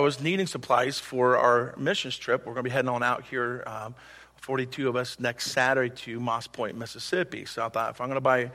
[0.00, 2.46] I was needing supplies for our missions trip.
[2.46, 3.94] We're going to be heading on out here, um,
[4.36, 7.44] 42 of us, next Saturday to Moss Point, Mississippi.
[7.44, 8.50] So I thought if I'm going to buy,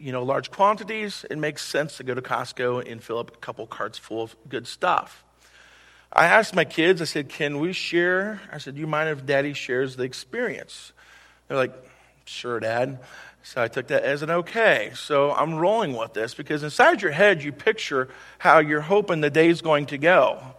[0.00, 3.36] you know, large quantities, it makes sense to go to Costco and fill up a
[3.36, 5.26] couple carts full of good stuff.
[6.10, 8.40] I asked my kids, I said, can we share?
[8.50, 10.94] I said, do you mind if daddy shares the experience?
[11.48, 11.74] They're like,
[12.24, 13.00] sure, dad.
[13.42, 14.92] So I took that as an okay.
[14.94, 18.08] So I'm rolling with this because inside your head, you picture
[18.38, 20.54] how you're hoping the day's going to go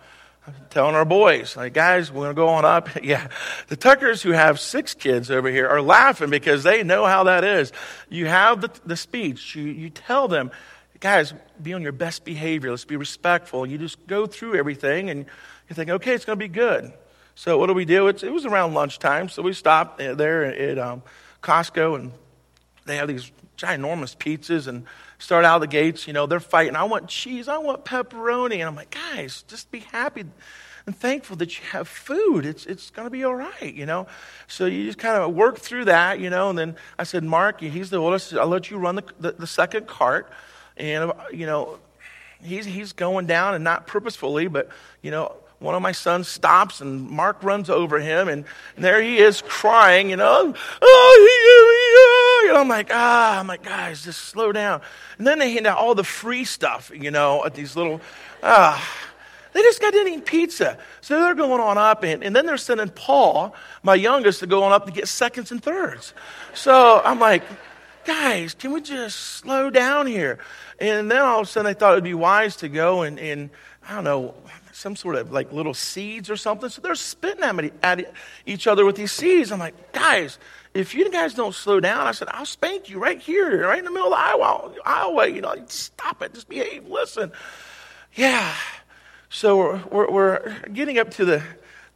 [0.70, 2.90] telling our boys, like, guys, we're going to go on up.
[3.04, 3.28] yeah.
[3.68, 7.44] The Tuckers who have six kids over here are laughing because they know how that
[7.44, 7.72] is.
[8.10, 10.52] You have the, the speech, you, you tell them,
[11.00, 12.72] guys, be on your best behavior.
[12.72, 13.66] Let's be respectful.
[13.66, 15.26] You just go through everything and
[15.70, 16.92] you think, okay, it's going to be good.
[17.36, 18.08] So what do we do?
[18.08, 21.04] It's, it was around lunchtime, so we stopped there at um,
[21.42, 22.12] Costco and
[22.86, 24.86] they have these ginormous pizzas and
[25.20, 26.76] start out of the gates, you know, they're fighting.
[26.76, 28.56] I want cheese, I want pepperoni.
[28.56, 30.26] And I'm like, guys, just be happy
[30.86, 32.46] and thankful that you have food.
[32.46, 34.08] It's, it's going to be all right, you know.
[34.48, 36.50] So you just kind of work through that, you know.
[36.50, 38.34] And then I said, Mark, he's the oldest.
[38.34, 40.32] I'll let you run the, the, the second cart.
[40.78, 41.78] And, you know,
[42.42, 44.70] he's, he's going down and not purposefully, but,
[45.02, 49.02] you know, one of my sons stops and Mark runs over him and, and there
[49.02, 51.69] he is crying, you know, oh,
[52.56, 54.82] I'm like, ah, I'm like, guys, just slow down.
[55.18, 58.02] And then they hand out all the free stuff, you know, at these little,
[58.44, 58.98] ah,
[59.54, 60.78] they just got to eat pizza.
[61.02, 64.64] So they're going on up, and, and then they're sending Paul, my youngest, to go
[64.64, 66.14] on up to get seconds and thirds.
[66.54, 67.44] So I'm like,
[68.06, 70.40] guys, can we just slow down here?
[70.80, 73.20] And then all of a sudden I thought it would be wise to go and,
[73.20, 73.50] and
[73.88, 74.34] I don't know,
[74.72, 76.70] some sort of like little seeds or something.
[76.70, 78.14] So they're spitting at
[78.46, 79.52] each other with these seeds.
[79.52, 80.40] I'm like, guys,
[80.74, 83.86] if you guys don't slow down, I said, I'll spank you right here, right in
[83.86, 84.76] the middle of the aisle.
[84.86, 87.32] Aisleway, you know, stop it, just behave, listen.
[88.14, 88.54] Yeah.
[89.30, 91.44] So we're, we're, we're getting up to the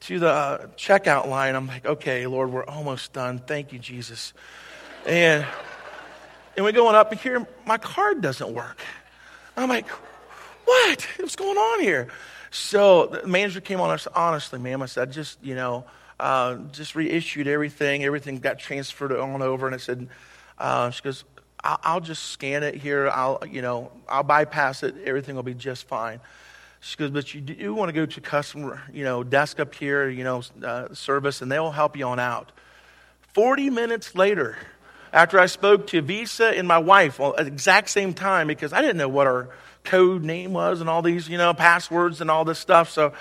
[0.01, 1.55] to the uh, checkout line.
[1.55, 3.39] I'm like, okay, Lord, we're almost done.
[3.39, 4.33] Thank you, Jesus.
[5.05, 5.45] And
[6.55, 7.47] and we're going up here.
[7.65, 8.79] My card doesn't work.
[9.55, 9.87] I'm like,
[10.65, 11.07] what?
[11.17, 12.09] What's going on here?
[12.51, 14.81] So the manager came on us, honestly, ma'am.
[14.81, 15.85] I said, just, you know,
[16.23, 18.05] uh, just reissued everything.
[18.05, 19.65] Everything got transferred on over.
[19.65, 20.07] And I said,
[20.57, 21.25] uh, she goes,
[21.61, 23.09] I'll, I'll, just scan it here.
[23.09, 24.95] I'll, you know, I'll bypass it.
[25.03, 26.21] Everything will be just fine.
[26.79, 30.07] She goes, but you do want to go to customer, you know, desk up here,
[30.07, 32.53] you know, uh, service, and they'll help you on out.
[33.33, 34.55] 40 minutes later,
[35.11, 38.81] after I spoke to Visa and my wife at the exact same time, because I
[38.81, 39.49] didn't know what our
[39.83, 42.89] code name was and all these, you know, passwords and all this stuff.
[42.89, 43.13] So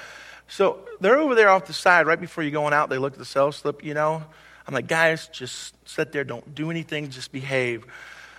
[0.49, 2.91] so they're over there off the side right before you're going out.
[2.91, 4.23] They look at the sales slip, you know.
[4.67, 6.25] I'm like, guys, just sit there.
[6.25, 7.11] Don't do anything.
[7.11, 7.85] Just behave.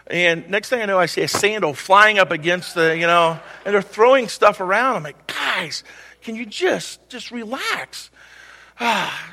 [0.07, 3.39] And next thing I know, I see a sandal flying up against the, you know,
[3.65, 4.97] and they're throwing stuff around.
[4.97, 5.83] I'm like, guys,
[6.21, 8.09] can you just, just relax?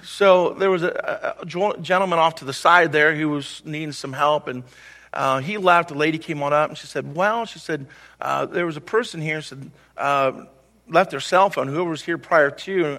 [0.03, 4.13] so there was a, a, gentleman off to the side there who was needing some
[4.13, 4.65] help, and
[5.13, 5.89] uh, he left.
[5.89, 7.87] The lady came on up, and she said, "Well," she said,
[8.21, 10.45] uh, "there was a person here." Said, uh,
[10.91, 12.99] left their cell phone, whoever was here prior to.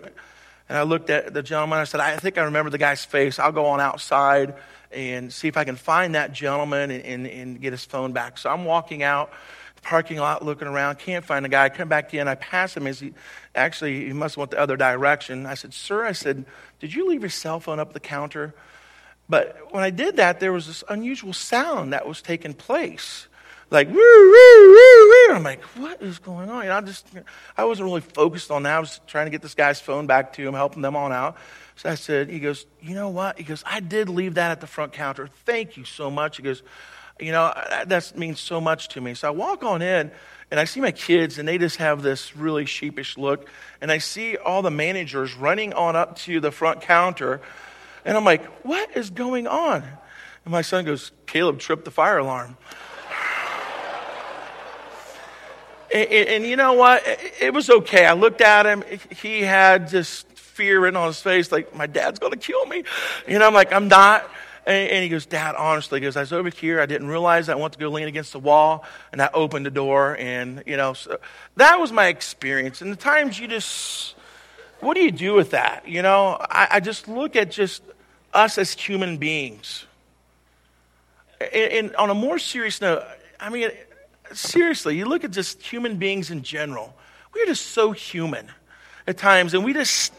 [0.69, 1.79] And I looked at the gentleman.
[1.79, 3.39] I said, I think I remember the guy's face.
[3.39, 4.55] I'll go on outside
[4.91, 8.37] and see if I can find that gentleman and, and, and get his phone back.
[8.37, 9.31] So I'm walking out
[9.75, 11.65] the parking lot looking around, can't find the guy.
[11.65, 13.13] I come back in, I pass him as he
[13.55, 15.45] actually he must have went the other direction.
[15.45, 16.45] I said, Sir, I said,
[16.79, 18.53] did you leave your cell phone up the counter?
[19.29, 23.27] But when I did that, there was this unusual sound that was taking place
[23.71, 25.35] like woo, woo, woo, woo.
[25.35, 26.63] I'm like, what is going on?
[26.63, 27.07] And I just,
[27.57, 28.75] I wasn't really focused on that.
[28.75, 31.37] I was trying to get this guy's phone back to him, helping them on out.
[31.77, 33.37] So I said, he goes, you know what?
[33.37, 35.27] He goes, I did leave that at the front counter.
[35.45, 36.37] Thank you so much.
[36.37, 36.61] He goes,
[37.19, 37.53] you know,
[37.85, 39.13] that means so much to me.
[39.13, 40.11] So I walk on in
[40.49, 43.47] and I see my kids and they just have this really sheepish look.
[43.79, 47.41] And I see all the managers running on up to the front counter.
[48.03, 49.83] And I'm like, what is going on?
[50.43, 52.57] And my son goes, Caleb tripped the fire alarm.
[55.93, 57.03] And, and, you know what?
[57.39, 58.05] It was okay.
[58.05, 58.83] I looked at him.
[59.21, 62.83] He had just fear written on his face, like, my dad's going to kill me.
[63.27, 64.29] You know, I'm like, I'm not.
[64.65, 66.79] And, and he goes, Dad, honestly, he goes, I was over here.
[66.79, 68.85] I didn't realize I want to go lean against the wall.
[69.11, 70.15] And I opened the door.
[70.17, 71.19] And, you know, so
[71.55, 72.81] that was my experience.
[72.81, 74.15] And the times you just,
[74.79, 75.87] what do you do with that?
[75.87, 77.81] You know, I, I just look at just
[78.33, 79.85] us as human beings.
[81.39, 83.03] And, and on a more serious note,
[83.39, 83.71] I mean,
[84.33, 86.95] seriously, you look at just human beings in general,
[87.33, 88.49] we're just so human
[89.07, 90.13] at times, and we just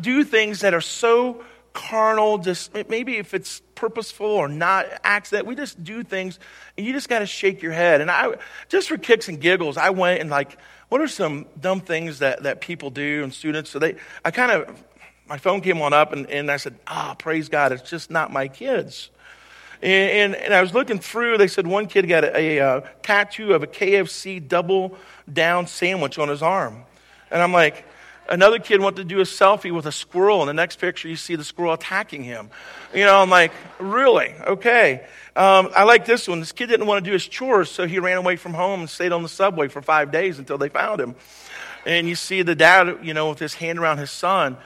[0.00, 5.54] do things that are so carnal, just maybe if it's purposeful or not accident, we
[5.54, 6.38] just do things
[6.76, 8.00] and you just got to shake your head.
[8.00, 8.34] And I,
[8.68, 12.42] just for kicks and giggles, I went and like, what are some dumb things that,
[12.42, 13.70] that people do and students?
[13.70, 14.84] So they, I kind of,
[15.26, 18.10] my phone came on up and, and I said, ah, oh, praise God, it's just
[18.10, 19.10] not my kids.
[19.82, 22.66] And, and, and, I was looking through, they said one kid got a, a, a
[22.66, 24.96] uh, tattoo of a KFC double
[25.30, 26.84] down sandwich on his arm.
[27.32, 27.84] And I'm like,
[28.28, 30.42] Another kid wanted to do a selfie with a squirrel.
[30.42, 32.50] In the next picture, you see the squirrel attacking him.
[32.94, 34.32] You know, I'm like, really?
[34.46, 35.04] Okay.
[35.34, 36.38] Um, I like this one.
[36.38, 38.88] This kid didn't want to do his chores, so he ran away from home and
[38.88, 41.16] stayed on the subway for five days until they found him.
[41.84, 44.56] And you see the dad, you know, with his hand around his son.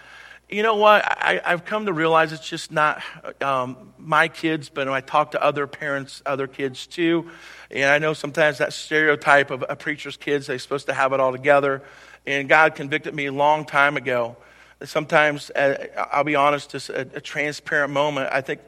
[0.49, 1.05] You know what?
[1.05, 3.03] I, have come to realize it's just not
[3.41, 7.31] um, my kids, but I talk to other parents, other kids too.
[7.69, 11.19] And I know sometimes that stereotype of a preacher's kids, they're supposed to have it
[11.19, 11.83] all together.
[12.27, 14.37] And God convicted me a long time ago.
[14.85, 18.31] Sometimes, uh, I'll be honest, just a, a transparent moment.
[18.33, 18.61] I think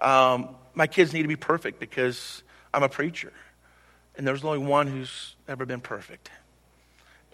[0.00, 3.32] um, my kids need to be perfect because I'm a preacher.
[4.16, 6.30] And there's only one who's ever been perfect.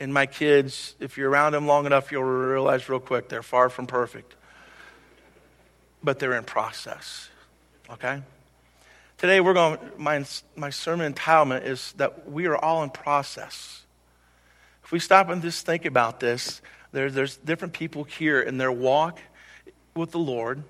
[0.01, 3.69] And my kids, if you're around them long enough, you'll realize real quick they're far
[3.69, 4.35] from perfect.
[6.03, 7.29] But they're in process.
[7.91, 8.23] Okay?
[9.19, 10.25] Today, we're going, my,
[10.57, 13.83] my sermon entitlement is that we are all in process.
[14.83, 16.61] If we stop and just think about this,
[16.91, 19.21] there, there's different people here in their walk
[19.95, 20.65] with the Lord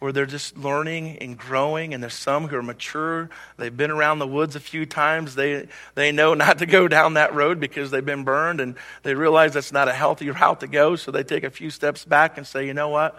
[0.00, 3.28] where they're just learning and growing, and there's some who are mature.
[3.58, 5.34] They've been around the woods a few times.
[5.34, 9.14] They, they know not to go down that road because they've been burned, and they
[9.14, 12.38] realize that's not a healthy route to go, so they take a few steps back
[12.38, 13.18] and say, you know what?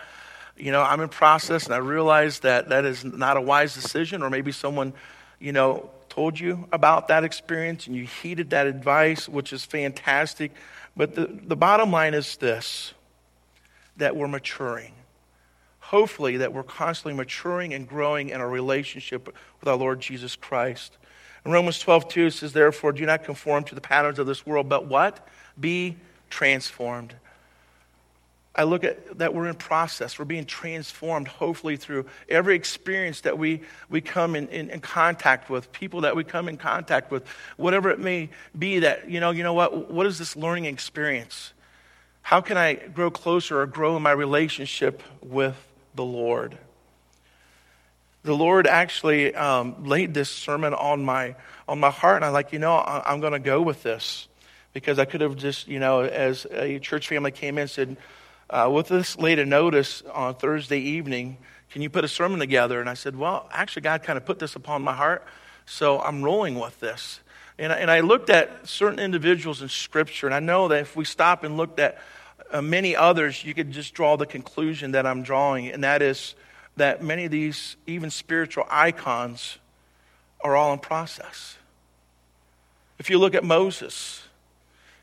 [0.57, 4.23] You know, I'm in process, and I realize that that is not a wise decision,
[4.23, 4.93] or maybe someone,
[5.39, 10.51] you know, told you about that experience and you heeded that advice, which is fantastic.
[10.97, 12.93] But the, the bottom line is this
[13.95, 14.93] that we're maturing.
[15.91, 19.27] Hopefully, that we're constantly maturing and growing in our relationship
[19.59, 20.97] with our Lord Jesus Christ.
[21.45, 24.45] In Romans 12, 2, it says, Therefore, do not conform to the patterns of this
[24.45, 25.27] world, but what?
[25.59, 25.97] Be
[26.29, 27.15] transformed
[28.53, 30.19] I look at that we're in process.
[30.19, 35.49] We're being transformed, hopefully, through every experience that we, we come in, in, in, contact
[35.49, 39.31] with, people that we come in contact with, whatever it may be that, you know,
[39.31, 41.53] you know what, what is this learning experience?
[42.23, 45.55] How can I grow closer or grow in my relationship with
[45.95, 46.57] the Lord?
[48.23, 51.35] The Lord actually um, laid this sermon on my,
[51.67, 54.27] on my heart, and I'm like, you know, I'm going to go with this
[54.73, 57.97] because I could have just, you know, as a church family came in and said,
[58.49, 61.37] uh, with this late a notice on Thursday evening,
[61.71, 62.79] can you put a sermon together?
[62.79, 65.25] And I said, well, actually, God kind of put this upon my heart,
[65.65, 67.21] so I'm rolling with this.
[67.57, 71.05] And, and I looked at certain individuals in Scripture, and I know that if we
[71.05, 71.97] stop and looked at
[72.51, 76.35] uh, many others, you could just draw the conclusion that I'm drawing, and that is
[76.77, 79.57] that many of these, even spiritual icons,
[80.41, 81.57] are all in process.
[82.99, 84.23] If you look at Moses,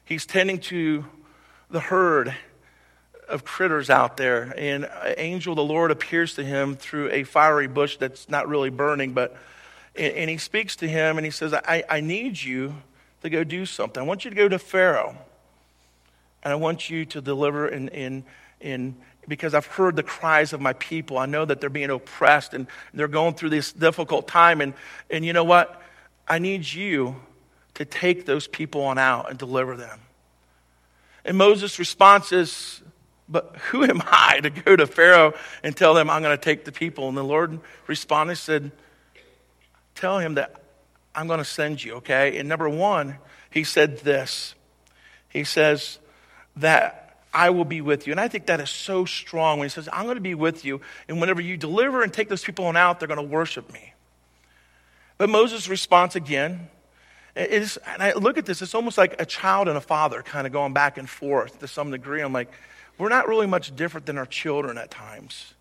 [0.05, 1.05] he's tending to
[1.71, 2.35] the herd
[3.29, 4.55] of critters out there.
[4.57, 8.71] And an angel the Lord appears to him through a fiery bush that's not really
[8.71, 9.37] burning, but
[9.95, 12.75] and, he speaks to him and he says, I, I need you
[13.23, 14.03] to go do something.
[14.03, 15.17] I want you to go to Pharaoh.
[16.43, 18.25] And I want you to deliver in, in,
[18.61, 18.97] in
[19.27, 21.19] because I've heard the cries of my people.
[21.19, 24.61] I know that they're being oppressed and they're going through this difficult time.
[24.61, 24.75] And,
[25.11, 25.81] and you know what?
[26.27, 27.17] I need you
[27.75, 30.01] to take those people on out and deliver them.
[31.25, 32.83] And Moses' response is,
[33.29, 36.65] but who am I to go to Pharaoh and tell them I'm going to take
[36.65, 37.09] the people?
[37.09, 38.73] And the Lord responded and said,
[39.95, 40.55] Tell him that
[41.13, 42.39] I'm going to send you, okay?
[42.39, 43.19] And number one,
[43.51, 44.55] he said this.
[45.29, 45.99] He says
[46.61, 48.13] that I will be with you.
[48.13, 50.65] And I think that is so strong when he says, I'm going to be with
[50.65, 50.81] you.
[51.09, 53.93] And whenever you deliver and take those people on out, they're going to worship me.
[55.19, 56.69] But Moses' response again
[57.37, 60.47] is, and I look at this, it's almost like a child and a father kind
[60.47, 62.23] of going back and forth to some degree.
[62.23, 62.51] I'm like,
[62.99, 65.55] we're not really much different than our children at times.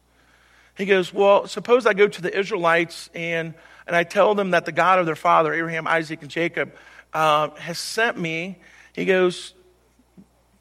[0.78, 3.54] He goes, Well, suppose I go to the Israelites and,
[3.86, 6.74] and I tell them that the God of their father, Abraham, Isaac, and Jacob,
[7.14, 8.60] uh, has sent me.
[8.94, 9.54] He goes,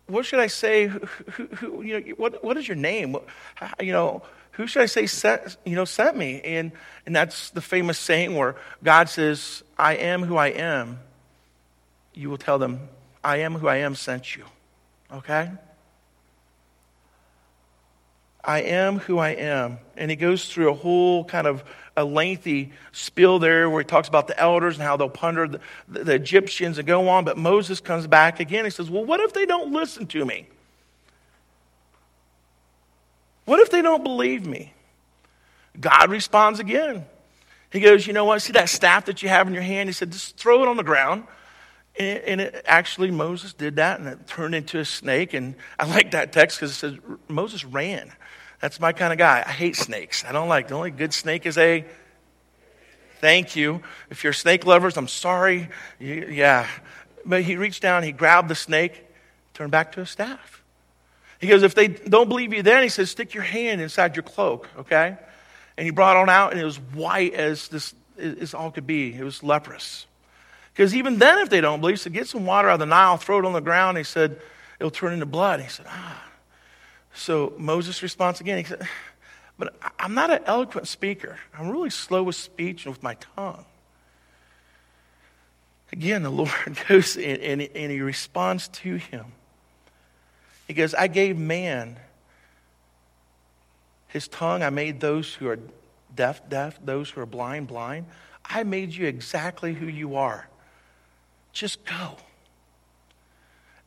[0.06, 0.86] What should I say?
[0.86, 1.00] Who,
[1.32, 3.12] who, who, you know, what, what is your name?
[3.12, 3.24] What,
[3.80, 4.22] you know,
[4.52, 6.40] who should I say sent, you know, sent me?
[6.42, 6.72] And,
[7.04, 11.00] and that's the famous saying where God says, I am who I am.
[12.14, 12.80] You will tell them,
[13.22, 14.44] I am who I am sent you.
[15.12, 15.50] Okay?
[18.42, 19.78] I am who I am.
[19.96, 21.64] And he goes through a whole kind of
[21.96, 25.60] a lengthy spiel there where he talks about the elders and how they'll plunder the,
[25.88, 27.24] the, the Egyptians and go on.
[27.24, 28.64] But Moses comes back again.
[28.64, 30.46] He says, Well, what if they don't listen to me?
[33.46, 34.74] What if they don't believe me?
[35.80, 37.04] God responds again.
[37.70, 38.42] He goes, You know what?
[38.42, 39.88] See that staff that you have in your hand?
[39.88, 41.24] He said, Just throw it on the ground.
[41.98, 45.32] And, and it, actually, Moses did that and it turned into a snake.
[45.32, 46.94] And I like that text because it says
[47.28, 48.12] Moses ran.
[48.60, 49.44] That's my kind of guy.
[49.46, 50.24] I hate snakes.
[50.24, 51.84] I don't like, the only good snake is a
[53.20, 53.82] thank you.
[54.10, 55.68] If you're snake lovers, I'm sorry.
[55.98, 56.66] Yeah.
[57.24, 59.04] But he reached down, he grabbed the snake,
[59.54, 60.62] turned back to a staff.
[61.40, 64.22] He goes, If they don't believe you then, he says, stick your hand inside your
[64.22, 65.16] cloak, okay?
[65.76, 68.86] And he brought it on out, and it was white as this as all could
[68.86, 69.14] be.
[69.14, 70.06] It was leprous.
[70.72, 72.86] Because even then, if they don't believe, he said, Get some water out of the
[72.86, 73.98] Nile, throw it on the ground.
[73.98, 74.40] He said,
[74.78, 75.60] It'll turn into blood.
[75.60, 76.25] He said, Ah.
[77.16, 78.58] So Moses responds again.
[78.58, 78.86] He said,
[79.58, 81.38] But I'm not an eloquent speaker.
[81.58, 83.64] I'm really slow with speech and with my tongue.
[85.92, 86.50] Again, the Lord
[86.88, 89.24] goes and, and, and he responds to him.
[90.68, 91.96] He goes, I gave man
[94.08, 94.62] his tongue.
[94.62, 95.58] I made those who are
[96.14, 98.06] deaf, deaf, those who are blind, blind.
[98.44, 100.48] I made you exactly who you are.
[101.52, 102.16] Just go.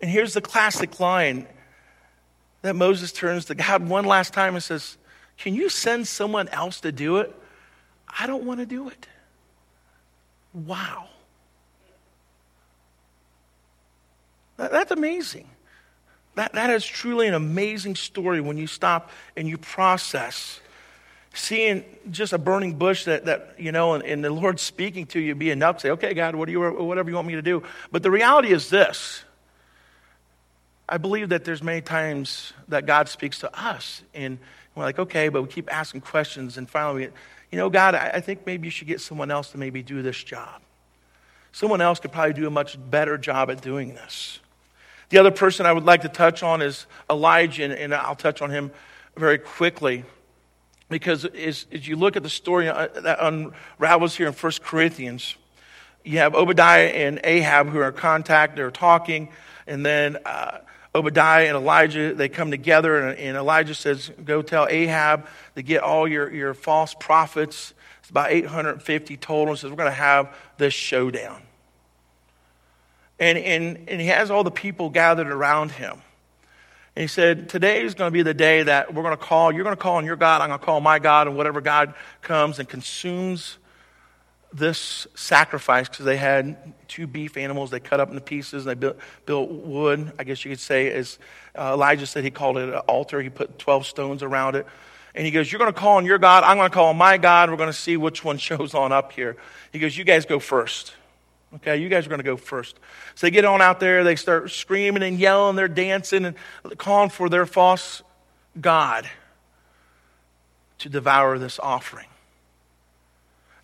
[0.01, 1.45] And here's the classic line
[2.61, 4.97] that Moses turns to God one last time and says,
[5.37, 7.35] Can you send someone else to do it?
[8.19, 9.07] I don't want to do it.
[10.53, 11.07] Wow.
[14.57, 15.47] That's amazing.
[16.35, 20.59] That, that is truly an amazing story when you stop and you process.
[21.33, 25.19] Seeing just a burning bush that, that you know, and, and the Lord speaking to
[25.19, 27.41] you be enough to say, okay, God, what do you, whatever you want me to
[27.41, 27.63] do.
[27.91, 29.23] But the reality is this
[30.91, 34.39] I believe that there's many times that God speaks to us, and
[34.73, 37.11] we're like, okay, but we keep asking questions, and finally, we,
[37.51, 40.23] you know, God, I, think maybe you should get someone else to maybe do this
[40.23, 40.61] job.
[41.51, 44.39] Someone else could probably do a much better job at doing this.
[45.09, 48.49] The other person I would like to touch on is Elijah, and, I'll touch on
[48.49, 48.71] him
[49.15, 50.05] very quickly.
[50.89, 55.35] Because as, as you look at the story uh, that unravels here in 1 Corinthians,
[56.03, 59.29] you have Obadiah and Ahab who are in contact, they're talking,
[59.67, 60.59] and then uh,
[60.95, 65.83] Obadiah and Elijah, they come together, and, and, Elijah says, Go tell Ahab to get
[65.83, 67.73] all your, your false prophets.
[68.01, 69.49] It's about 850 total.
[69.49, 71.41] And says, We're going to have this showdown.
[73.19, 76.01] And, and, and he has all the people gathered around him.
[76.95, 79.51] And he said, Today is going to be the day that we're going to call,
[79.51, 81.61] you're going to call on your God, I'm going to call my God, and whatever
[81.61, 83.59] God comes and consumes
[84.51, 88.79] this sacrifice, because they had two beef animals they cut up into pieces, and they
[88.79, 91.19] built, built wood, I guess you could say, as
[91.55, 93.21] uh, Elijah said, he called it an altar.
[93.21, 94.65] He put 12 stones around it.
[95.15, 96.97] And he goes, You're going to call on your God, I'm going to call on
[96.97, 97.49] my God.
[97.49, 99.37] We're going to see which one shows on up here.
[99.71, 100.93] He goes, You guys go first.
[101.55, 102.79] Okay, you guys are going to go first.
[103.15, 106.35] So they get on out there, they start screaming and yelling, they're dancing and
[106.77, 108.03] calling for their false
[108.59, 109.09] God
[110.79, 112.05] to devour this offering.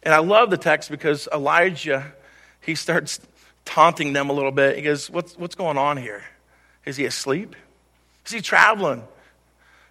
[0.05, 2.13] And I love the text because Elijah,
[2.61, 3.19] he starts
[3.65, 4.77] taunting them a little bit.
[4.77, 6.23] He goes, What's, what's going on here?
[6.85, 7.55] Is he asleep?
[8.25, 9.03] Is he traveling?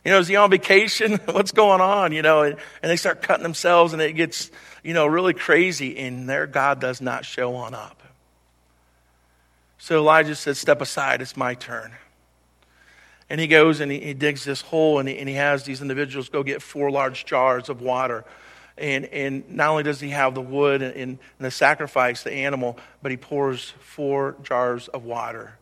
[0.05, 1.13] You know, is he on vacation?
[1.25, 2.13] What's going on?
[2.13, 4.51] You know, and, and they start cutting themselves and it gets
[4.85, 8.03] you know, really crazy, and their God does not show on up.
[9.79, 11.93] So Elijah says, Step aside, it's my turn.
[13.31, 15.81] And he goes and he, he digs this hole, and he, and he has these
[15.81, 18.25] individuals go get four large jars of water.
[18.77, 22.79] And, and not only does he have the wood and, and the sacrifice, the animal,
[23.03, 25.57] but he pours four jars of water.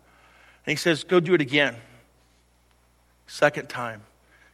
[0.65, 1.77] And he says, Go do it again.
[3.27, 4.03] Second time.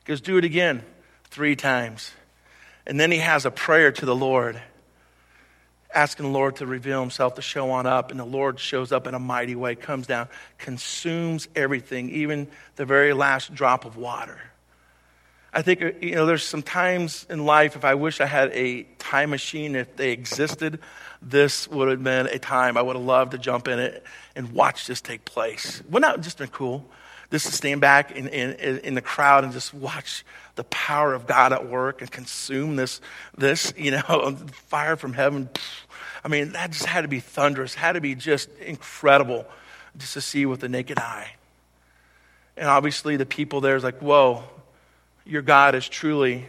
[0.05, 0.83] He goes, Do it again.
[1.31, 2.13] Three times.
[2.87, 4.61] And then he has a prayer to the Lord,
[5.95, 8.11] asking the Lord to reveal himself to show on up.
[8.11, 12.87] And the Lord shows up in a mighty way, comes down, consumes everything, even the
[12.87, 14.41] very last drop of water.
[15.53, 18.51] I think, uh, you know, there's some times in life, if I wish I had
[18.53, 20.81] a time machine, if they existed,
[21.23, 24.05] this would have been a time I would have loved to jump in it
[24.37, 25.83] and watch this take place.
[25.89, 26.87] Wouldn't that have just been cool?
[27.31, 30.25] Just to stand back in, in, in the crowd and just watch
[30.55, 33.01] the power of God at work and consume this,
[33.37, 34.37] this, you know,
[34.67, 35.49] fire from heaven.
[36.25, 39.47] I mean, that just had to be thunderous, had to be just incredible
[39.97, 41.33] just to see with the naked eye.
[42.57, 44.43] And obviously, the people there is like, whoa,
[45.29, 46.47] your God is truly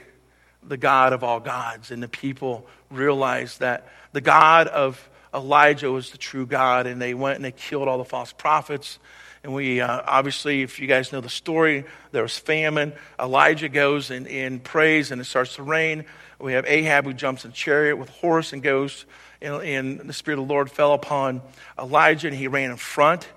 [0.64, 1.92] the God of all gods.
[1.92, 7.14] And the people realized that the God of Elijah was the true God, and they
[7.14, 8.98] went and they killed all the false prophets
[9.44, 12.94] and we uh, obviously, if you guys know the story, there was famine.
[13.18, 16.06] Elijah goes and, and prays, and it starts to rain.
[16.40, 19.06] We have Ahab who jumps in a chariot with horse and goes,
[19.42, 21.42] and, and the Spirit of the Lord fell upon
[21.78, 23.30] Elijah, and he ran in front,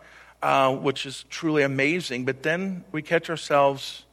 [0.43, 2.25] uh, which is truly amazing.
[2.25, 4.05] But then we catch ourselves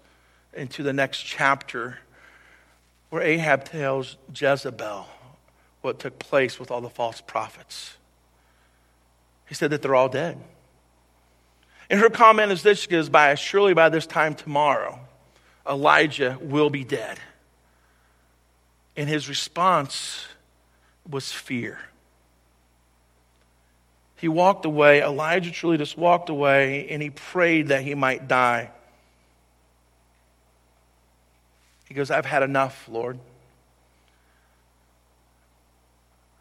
[0.53, 1.99] into the next chapter
[3.09, 5.07] where Ahab tells Jezebel
[5.81, 7.97] what took place with all the false prophets.
[9.47, 10.37] He said that they're all dead.
[11.89, 14.99] And her comment is this: she goes, "By surely by this time tomorrow,
[15.67, 17.19] Elijah will be dead."
[18.95, 20.27] And his response
[21.09, 21.79] was fear.
[24.17, 25.01] He walked away.
[25.01, 28.69] Elijah truly just walked away, and he prayed that he might die.
[31.89, 33.19] He goes, I've had enough, Lord.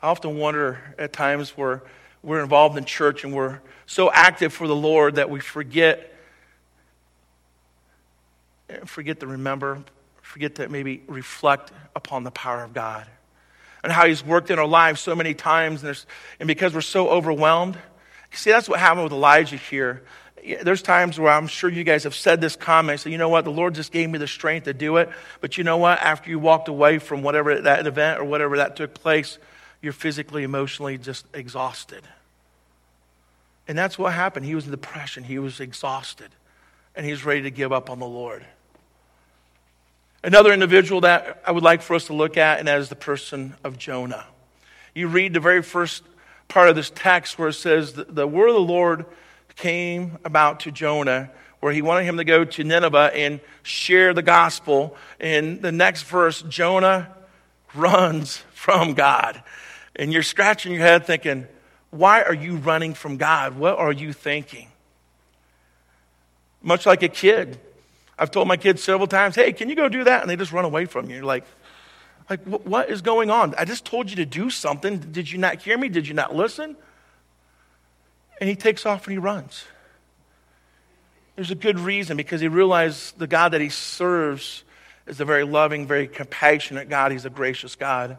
[0.01, 1.83] I often wonder at times where
[2.23, 6.15] we're involved in church and we're so active for the Lord that we forget
[8.85, 9.83] forget to remember,
[10.21, 13.07] forget to maybe reflect upon the power of God
[13.83, 15.83] and how He's worked in our lives so many times.
[15.83, 16.05] And,
[16.39, 17.79] and because we're so overwhelmed,
[18.33, 20.03] see, that's what happened with Elijah here.
[20.63, 23.01] There's times where I'm sure you guys have said this comment.
[23.01, 23.45] So, you know what?
[23.45, 25.09] The Lord just gave me the strength to do it.
[25.41, 26.01] But you know what?
[26.01, 29.39] After you walked away from whatever that event or whatever that took place,
[29.83, 32.03] you're physically, emotionally just exhausted.
[33.67, 34.47] And that's what happened.
[34.47, 36.31] He was in depression, he was exhausted,
[36.97, 38.45] and he was ready to give up on the Lord.
[40.25, 42.97] Another individual that I would like for us to look at, and that is the
[42.97, 44.27] person of Jonah.
[44.95, 46.03] You read the very first
[46.49, 49.07] part of this text where it says, The word of the Lord
[49.59, 54.23] came about to Jonah, where he wanted him to go to Nineveh and share the
[54.23, 54.97] gospel.
[55.21, 57.15] In the next verse, Jonah
[57.75, 59.43] runs from God.
[59.97, 61.47] And you're scratching your head thinking,
[61.91, 63.59] why are you running from God?
[63.59, 64.69] What are you thinking?
[66.63, 67.59] Much like a kid.
[68.19, 70.23] I've told my kids several times, hey, can you go do that?
[70.23, 71.17] And they just run away from you.
[71.17, 71.45] You're like,
[72.31, 73.55] like what is going on?
[73.57, 74.99] I just told you to do something.
[74.99, 75.89] Did you not hear me?
[75.89, 76.77] Did you not listen?
[78.39, 79.65] And he takes off and he runs.
[81.37, 84.65] There's a good reason because he realized the God that he serves
[85.07, 87.13] is a very loving, very compassionate God.
[87.13, 88.19] He's a gracious God.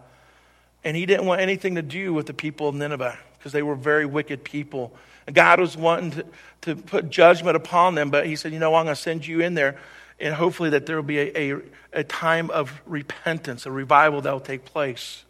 [0.83, 3.75] And he didn't want anything to do with the people of Nineveh because they were
[3.75, 4.93] very wicked people.
[5.27, 6.25] And God was wanting to,
[6.61, 9.41] to put judgment upon them, but he said, You know, I'm going to send you
[9.41, 9.77] in there,
[10.19, 11.61] and hopefully that there will be a, a,
[11.93, 15.23] a time of repentance, a revival that will take place.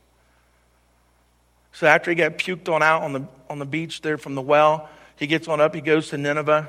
[1.71, 4.41] So after he got puked on out on the, on the beach there from the
[4.41, 6.67] well, he gets on up, he goes to Nineveh,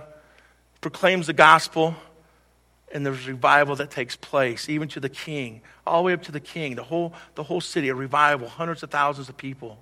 [0.81, 1.95] proclaims the gospel,
[2.93, 6.23] and there's a revival that takes place, even to the king, all the way up
[6.25, 9.79] to the king, the whole, the whole city, a revival, hundreds of thousands of people.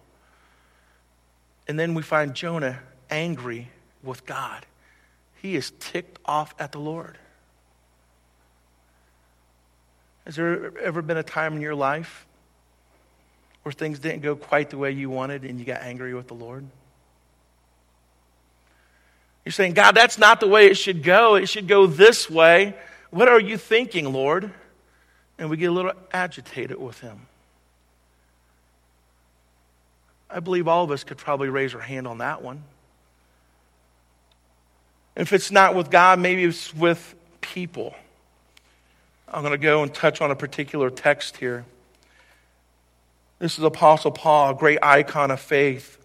[1.67, 3.69] And then we find Jonah angry
[4.03, 4.67] with God.
[5.41, 7.17] He is ticked off at the Lord.
[10.27, 12.27] Has there ever been a time in your life
[13.63, 16.35] where things didn't go quite the way you wanted and you got angry with the
[16.35, 16.65] Lord?
[19.45, 21.37] You're saying, God, that's not the way it should go.
[21.37, 22.75] It should go this way.
[23.11, 24.51] What are you thinking, Lord?
[25.39, 27.21] And we get a little agitated with Him.
[30.31, 32.63] I believe all of us could probably raise our hand on that one.
[35.17, 37.95] If it's not with God, maybe it's with people.
[39.27, 41.65] I'm going to go and touch on a particular text here.
[43.39, 45.99] This is Apostle Paul, a great icon of faith.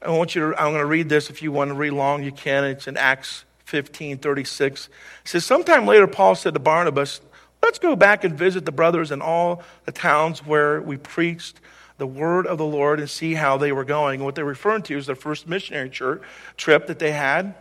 [0.00, 1.28] I want you to, I'm going to read this.
[1.28, 2.64] If you want to read long, you can.
[2.64, 4.86] It's in Acts 15 36.
[4.86, 4.92] It
[5.28, 7.20] says, Sometime later, Paul said to Barnabas,
[7.62, 11.60] Let's go back and visit the brothers in all the towns where we preached
[11.98, 14.20] the word of the Lord and see how they were going.
[14.20, 17.54] And what they're referring to is their first missionary trip that they had,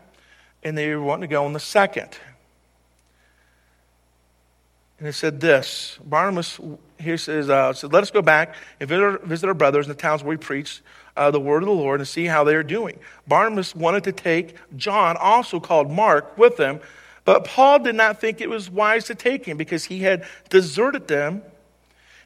[0.64, 2.18] and they were wanting to go on the second.
[5.04, 6.62] And it said this Barnabas,
[6.98, 9.90] here says, uh, said, Let us go back and visit our, visit our brothers in
[9.90, 10.82] the towns where we preached
[11.18, 12.98] uh, the word of the Lord and see how they are doing.
[13.28, 16.80] Barnabas wanted to take John, also called Mark, with them,
[17.26, 21.10] but Paul did not think it was wise to take him because he had deserted
[21.10, 21.42] them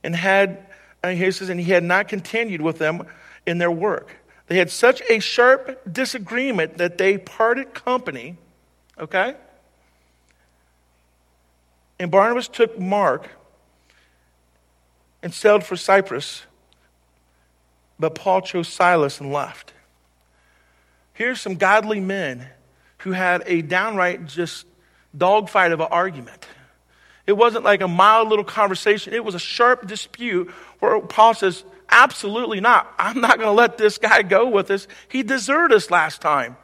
[0.03, 0.63] and had
[1.01, 3.07] and he says, and he had not continued with them
[3.47, 4.15] in their work.
[4.45, 8.37] They had such a sharp disagreement that they parted company,
[8.99, 9.33] okay?
[11.99, 13.29] And Barnabas took Mark
[15.23, 16.43] and sailed for Cyprus,
[17.99, 19.73] but Paul chose Silas and left.
[21.13, 22.47] Here's some godly men
[22.99, 24.65] who had a downright just
[25.17, 26.45] dogfight of an argument.
[27.25, 31.63] It wasn't like a mild little conversation, it was a sharp dispute where Paul says,
[31.89, 32.93] Absolutely not.
[32.99, 34.87] I'm not going to let this guy go with us.
[35.07, 36.57] He deserted us last time.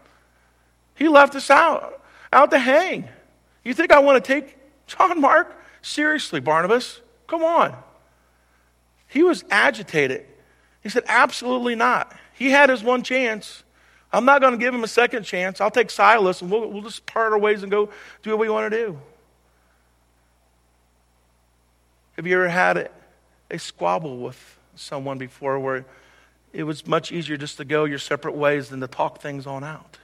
[0.96, 3.08] He left us out, out to hang.
[3.64, 5.56] You think I want to take John Mark?
[5.82, 7.02] Seriously, Barnabas?
[7.28, 7.76] Come on.
[9.08, 10.26] He was agitated.
[10.82, 12.16] He said, Absolutely not.
[12.34, 13.64] He had his one chance.
[14.12, 15.60] I'm not going to give him a second chance.
[15.60, 17.90] I'll take Silas and we'll, we'll just part our ways and go
[18.22, 19.00] do what we want to do.
[22.16, 22.90] Have you ever had a,
[23.50, 25.86] a squabble with someone before where
[26.52, 29.64] it was much easier just to go your separate ways than to talk things on
[29.64, 29.98] out?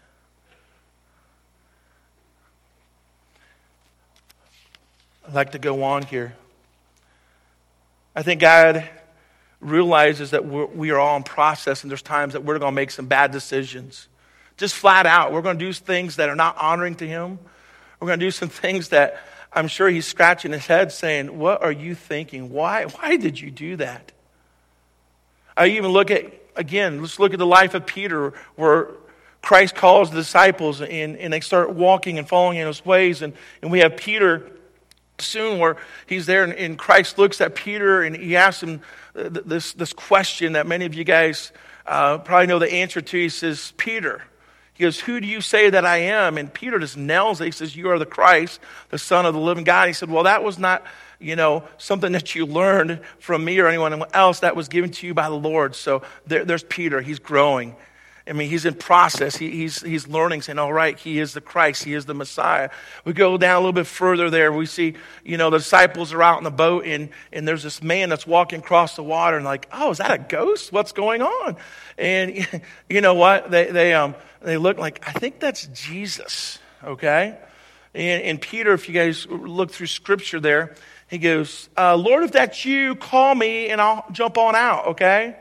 [5.30, 6.34] I'd like to go on here.
[8.16, 8.90] I think God
[9.62, 12.76] realizes that we're, we are all in process, and there's times that we're going to
[12.76, 14.08] make some bad decisions.
[14.58, 17.38] Just flat out, we're going to do things that are not honoring to Him.
[18.00, 19.22] We're going to do some things that
[19.54, 22.50] I'm sure He's scratching His head saying, What are you thinking?
[22.50, 24.12] Why, why did you do that?
[25.56, 28.88] I even look at, again, let's look at the life of Peter, where
[29.44, 33.22] Christ calls the disciples and, and they start walking and following in His ways.
[33.22, 34.54] And, and we have Peter
[35.22, 35.78] soon where
[36.08, 38.82] he's there and, and, Christ looks at Peter and he asks him
[39.14, 41.52] this, this question that many of you guys
[41.86, 43.18] uh, probably know the answer to.
[43.18, 44.24] He says, Peter,
[44.74, 46.38] he goes, Who do you say that I am?
[46.38, 47.46] And Peter just nails it.
[47.46, 49.88] He says, You are the Christ, the Son of the living God.
[49.88, 50.86] He said, Well, that was not,
[51.20, 54.40] you know, something that you learned from me or anyone else.
[54.40, 55.76] That was given to you by the Lord.
[55.76, 57.02] So there, there's Peter.
[57.02, 57.76] He's growing.
[58.30, 59.36] I mean, he's in process.
[59.36, 61.84] He, he's, he's learning, saying, all right, he is the Christ.
[61.84, 62.70] He is the Messiah.
[63.04, 64.54] We go down a little bit further there.
[64.54, 67.82] We see, you know, the disciples are out in the boat, and, and there's this
[67.82, 70.72] man that's walking across the water, and like, oh, is that a ghost?
[70.72, 71.58] What's going on?
[71.98, 72.48] And
[72.90, 73.50] you know what?
[73.50, 77.36] They, they, um, they look like, I think that's Jesus, okay?
[77.96, 80.76] And, and Peter, if you guys look through scripture there,
[81.10, 85.36] he goes, uh, Lord, if that's you, call me, and I'll jump on out, okay?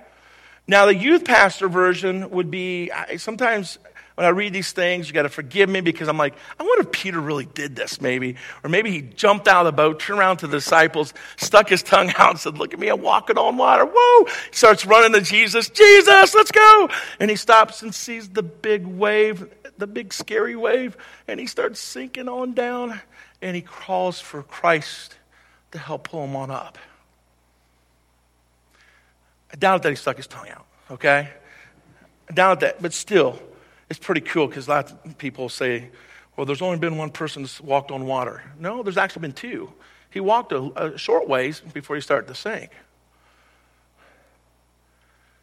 [0.68, 3.78] Now, the youth pastor version would be sometimes
[4.18, 6.82] when I read these things, you got to forgive me because I'm like, I wonder
[6.82, 8.34] if Peter really did this, maybe.
[8.64, 11.84] Or maybe he jumped out of the boat, turned around to the disciples, stuck his
[11.84, 13.84] tongue out, and said, Look at me, I'm walking on water.
[13.86, 14.24] Whoa!
[14.24, 15.70] He starts running to Jesus.
[15.70, 16.90] Jesus, let's go!
[17.20, 20.96] And he stops and sees the big wave, the big scary wave,
[21.28, 23.00] and he starts sinking on down,
[23.40, 25.14] and he calls for Christ
[25.70, 26.76] to help pull him on up.
[29.52, 31.30] I doubt that he stuck his tongue out, okay?
[32.28, 33.40] I doubt that, but still,
[33.88, 35.90] it's pretty cool because a lot of people say,
[36.36, 38.42] well, there's only been one person that's walked on water.
[38.58, 39.72] No, there's actually been two.
[40.10, 42.70] He walked a, a short ways before he started to sink.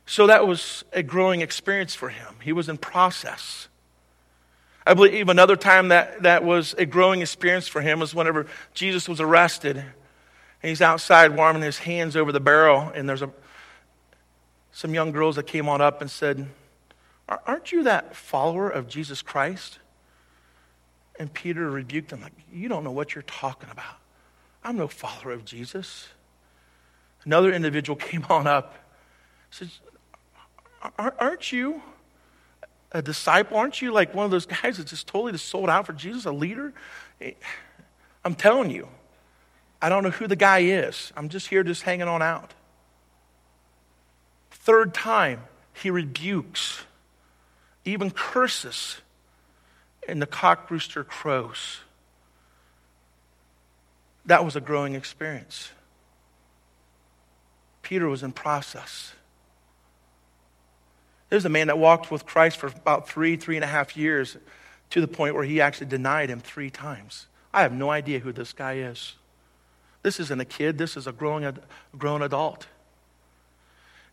[0.05, 2.35] So that was a growing experience for him.
[2.41, 3.67] He was in process.
[4.85, 9.09] I believe another time that, that was a growing experience for him was whenever Jesus
[9.09, 9.77] was arrested.
[9.77, 13.31] And he's outside warming his hands over the barrel, and there's a
[14.75, 16.49] some young girls that came on up and said,
[17.47, 19.79] Aren't you that follower of Jesus Christ?
[21.17, 23.95] And Peter rebuked them, like, You don't know what you're talking about.
[24.65, 26.09] I'm no follower of Jesus.
[27.23, 28.75] Another individual came on up
[29.49, 29.79] says,
[30.99, 31.81] Aren't you
[32.91, 33.55] a disciple?
[33.55, 36.25] Aren't you like one of those guys that's just totally just sold out for Jesus,
[36.25, 36.73] a leader?
[37.21, 37.31] Eh,
[38.25, 38.89] I'm telling you,
[39.81, 41.13] I don't know who the guy is.
[41.15, 42.53] I'm just here just hanging on out.
[44.65, 46.86] Third time, he rebukes,
[47.86, 48.97] even curses,
[50.08, 51.82] and the cock rooster crows.
[54.25, 55.69] That was a growing experience.
[57.84, 59.13] Peter was in process.
[61.30, 64.36] There's a man that walked with Christ for about three, three and a half years
[64.89, 67.28] to the point where he actually denied him three times.
[67.54, 69.13] I have no idea who this guy is.
[70.01, 71.56] This isn't a kid, this is a growing,
[71.95, 72.65] grown adult.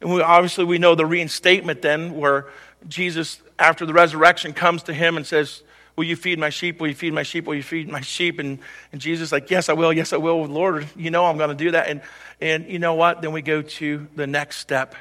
[0.02, 2.46] And we, obviously, we know the reinstatement then, where
[2.88, 5.62] Jesus, after the resurrection, comes to him and says,
[5.94, 6.80] Will you feed my sheep?
[6.80, 7.44] Will you feed my sheep?
[7.44, 8.38] Will you feed my sheep?
[8.38, 8.58] And,
[8.90, 9.92] and Jesus like, Yes, I will.
[9.92, 10.44] Yes, I will.
[10.44, 11.88] Lord, you know I'm going to do that.
[11.88, 12.02] And,
[12.40, 13.22] and you know what?
[13.22, 14.96] Then we go to the next step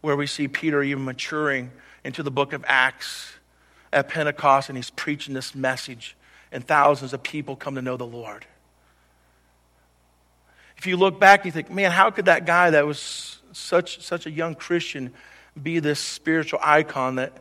[0.00, 1.70] where we see Peter even maturing
[2.02, 3.32] into the book of Acts
[3.92, 6.16] at Pentecost, and he's preaching this message,
[6.52, 8.46] and thousands of people come to know the Lord.
[10.78, 14.26] If you look back, you think, man, how could that guy that was such, such
[14.26, 15.12] a young Christian
[15.60, 17.32] be this spiritual icon that,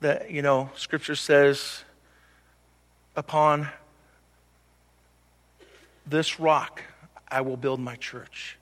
[0.00, 1.84] that, you know, Scripture says,
[3.14, 3.68] upon
[6.06, 6.82] this rock
[7.28, 8.56] I will build my church,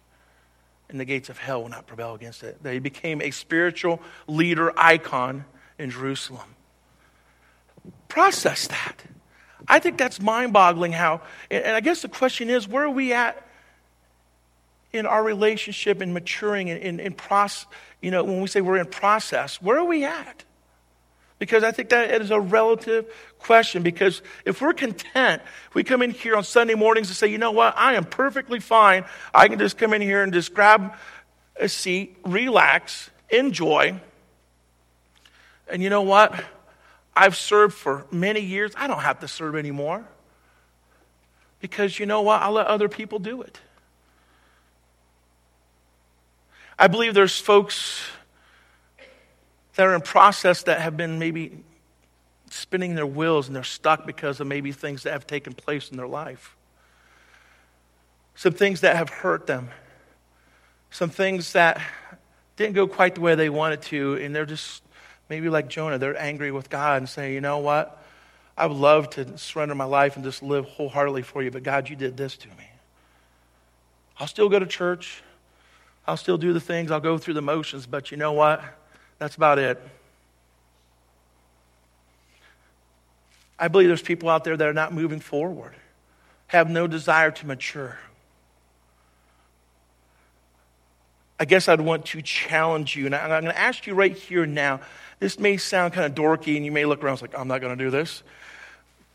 [0.88, 2.62] and the gates of hell will not prevail against it.
[2.62, 5.44] They became a spiritual leader icon
[5.78, 6.54] in Jerusalem.
[8.08, 9.04] Process that.
[9.68, 13.12] I think that's mind boggling how, and I guess the question is where are we
[13.12, 13.46] at
[14.94, 17.66] in our relationship and maturing in, in, in process,
[18.00, 20.44] you know, when we say we're in process, where are we at?
[21.38, 23.82] Because I think that is a relative question.
[23.82, 25.42] Because if we're content,
[25.74, 28.60] we come in here on Sunday mornings and say, you know what, I am perfectly
[28.60, 29.04] fine.
[29.34, 30.94] I can just come in here and just grab
[31.56, 34.00] a seat, relax, enjoy.
[35.68, 36.44] And you know what?
[37.16, 38.72] I've served for many years.
[38.76, 40.04] I don't have to serve anymore.
[41.60, 42.42] Because you know what?
[42.42, 43.58] I'll let other people do it.
[46.78, 48.02] I believe there's folks
[49.76, 51.64] that are in process that have been maybe
[52.50, 55.96] spinning their wheels and they're stuck because of maybe things that have taken place in
[55.96, 56.56] their life.
[58.34, 59.70] Some things that have hurt them.
[60.90, 61.80] Some things that
[62.56, 64.82] didn't go quite the way they wanted to, and they're just
[65.28, 68.00] maybe like Jonah, they're angry with God and say, you know what?
[68.56, 71.88] I would love to surrender my life and just live wholeheartedly for you, but God,
[71.88, 72.68] you did this to me.
[74.18, 75.22] I'll still go to church.
[76.06, 76.90] I'll still do the things.
[76.90, 78.62] I'll go through the motions, but you know what?
[79.18, 79.80] That's about it.
[83.58, 85.74] I believe there's people out there that are not moving forward,
[86.48, 87.98] have no desire to mature.
[91.38, 93.06] I guess I'd want to challenge you.
[93.06, 94.80] And I'm going to ask you right here now.
[95.18, 97.76] This may sound kind of dorky, and you may look around like, I'm not going
[97.76, 98.22] to do this.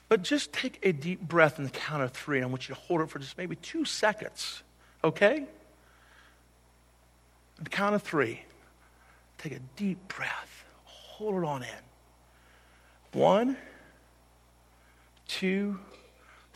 [0.08, 2.76] But just take a deep breath in the count of three, and I want you
[2.76, 4.64] to hold it for just maybe two seconds,
[5.04, 5.46] okay?
[7.62, 8.42] The count of three,
[9.38, 13.20] take a deep breath, hold it on in.
[13.20, 13.58] One,
[15.28, 15.80] two,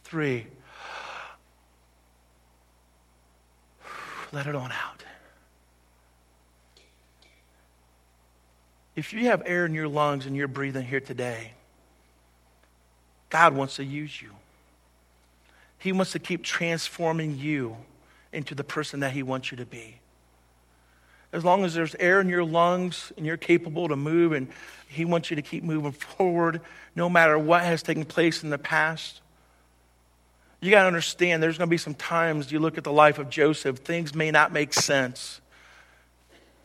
[0.04, 0.48] three.
[4.32, 5.04] Let it on out.
[8.96, 11.54] If you have air in your lungs and you're breathing here today,
[13.30, 14.30] God wants to use you.
[15.80, 17.76] He wants to keep transforming you
[18.32, 20.00] into the person that He wants you to be.
[21.34, 24.48] As long as there's air in your lungs and you're capable to move, and
[24.88, 26.62] He wants you to keep moving forward
[26.96, 29.20] no matter what has taken place in the past.
[30.62, 33.20] You got to understand there's going to be some times you look at the life
[33.20, 35.42] of Joseph, things may not make sense.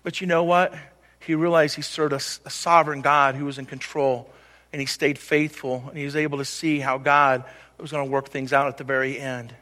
[0.05, 0.73] But you know what?
[1.19, 4.31] He realized he served a, a sovereign God who was in control
[4.73, 7.45] and he stayed faithful and he was able to see how God
[7.79, 9.55] was going to work things out at the very end.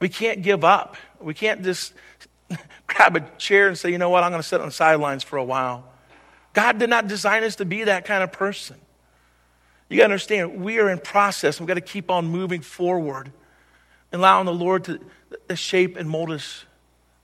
[0.00, 0.96] We can't give up.
[1.20, 1.94] We can't just
[2.86, 5.22] grab a chair and say, you know what, I'm going to sit on the sidelines
[5.22, 5.84] for a while.
[6.52, 8.76] God did not design us to be that kind of person.
[9.88, 11.60] You got to understand, we are in process.
[11.60, 13.30] We've got to keep on moving forward,
[14.12, 15.00] allowing the Lord to,
[15.48, 16.64] to shape and mold us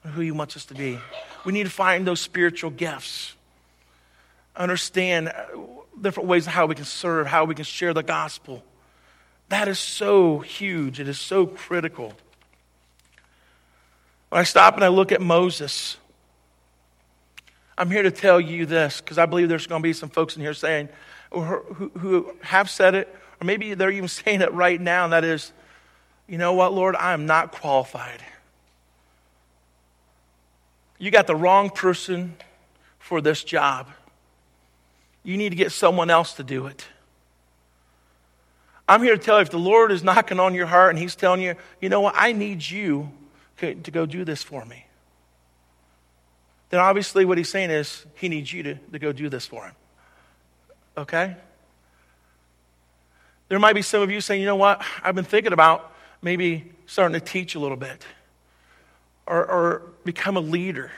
[0.05, 0.99] who He wants us to be.
[1.45, 3.35] We need to find those spiritual gifts.
[4.57, 5.45] Understand uh,
[6.01, 8.62] different ways of how we can serve, how we can share the gospel.
[9.49, 11.01] That is so huge.
[11.01, 12.12] It is so critical.
[14.29, 15.97] When I stop and I look at Moses,
[17.77, 20.37] I'm here to tell you this because I believe there's going to be some folks
[20.37, 20.88] in here saying,
[21.31, 25.12] or who, who have said it, or maybe they're even saying it right now, and
[25.12, 25.53] that is,
[26.27, 28.23] you know what, Lord, I am not qualified.
[30.99, 32.35] You got the wrong person
[32.99, 33.88] for this job.
[35.23, 36.85] You need to get someone else to do it.
[38.88, 41.14] I'm here to tell you if the Lord is knocking on your heart and He's
[41.14, 43.11] telling you, you know what, I need you
[43.59, 44.87] to go do this for me,
[46.71, 49.64] then obviously what He's saying is He needs you to, to go do this for
[49.64, 49.75] Him.
[50.97, 51.37] Okay?
[53.49, 56.73] There might be some of you saying, you know what, I've been thinking about maybe
[56.87, 58.05] starting to teach a little bit
[59.27, 60.90] or, or become a leader.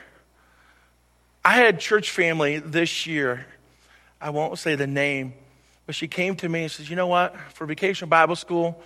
[1.45, 3.47] I had church family this year
[4.21, 5.33] I won't say the name,
[5.87, 7.35] but she came to me and says, You know what?
[7.55, 8.83] For vacation Bible school,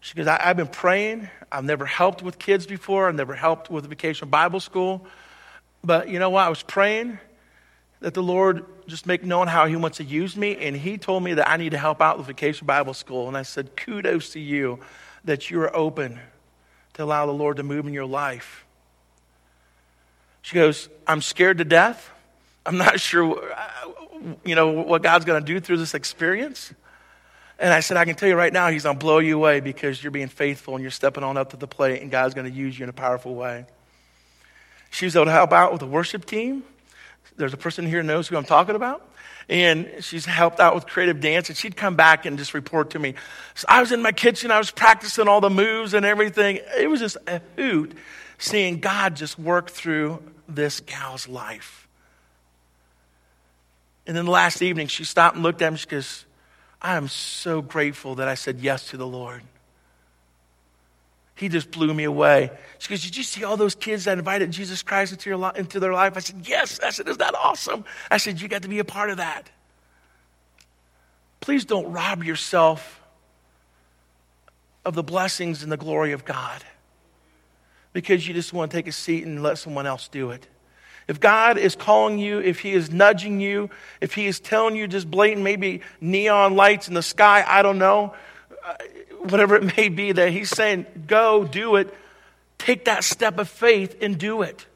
[0.00, 1.28] she goes, I, have been praying.
[1.50, 3.08] I've never helped with kids before.
[3.08, 5.06] I've never helped with vacation Bible school.
[5.82, 6.46] But you know what?
[6.46, 7.18] I was praying
[8.00, 10.56] that the Lord just make known how He wants to use me.
[10.56, 13.28] And He told me that I need to help out with vacation Bible school.
[13.28, 14.78] And I said, Kudos to you
[15.24, 16.20] that you are open
[16.94, 18.64] to allow the Lord to move in your life.
[20.42, 22.10] She goes, I'm scared to death.
[22.64, 23.88] I'm not sure uh,
[24.44, 26.72] you know, what God's going to do through this experience?
[27.58, 29.60] And I said, I can tell you right now, He's going to blow you away
[29.60, 32.50] because you're being faithful and you're stepping on up to the plate, and God's going
[32.50, 33.66] to use you in a powerful way.
[34.90, 36.62] She was able to help out with the worship team.
[37.36, 39.04] There's a person here who knows who I'm talking about.
[39.48, 42.98] And she's helped out with creative dance, and she'd come back and just report to
[42.98, 43.14] me.
[43.54, 46.60] So I was in my kitchen, I was practicing all the moves and everything.
[46.76, 47.96] It was just a hoot
[48.36, 51.88] seeing God just work through this gal's life.
[54.06, 55.78] And then the last evening, she stopped and looked at me.
[55.78, 56.24] She goes,
[56.80, 59.42] I am so grateful that I said yes to the Lord.
[61.34, 62.50] He just blew me away.
[62.78, 65.78] She goes, Did you see all those kids that invited Jesus Christ into, your, into
[65.78, 66.16] their life?
[66.16, 66.80] I said, Yes.
[66.80, 67.84] I said, Is that awesome?
[68.10, 69.48] I said, You got to be a part of that.
[71.40, 73.00] Please don't rob yourself
[74.84, 76.64] of the blessings and the glory of God
[77.92, 80.46] because you just want to take a seat and let someone else do it.
[81.08, 84.86] If God is calling you, if He is nudging you, if He is telling you
[84.86, 88.14] just blatant, maybe neon lights in the sky, I don't know,
[88.64, 88.74] uh,
[89.22, 91.92] whatever it may be, that He's saying, go, do it,
[92.58, 94.66] take that step of faith and do it.